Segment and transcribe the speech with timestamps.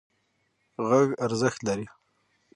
[0.87, 1.87] غږ ارزښت لري.